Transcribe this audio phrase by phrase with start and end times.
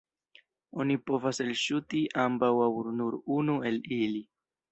[0.83, 4.27] Oni povas elŝuti ambaŭ aŭ nur unu el ili.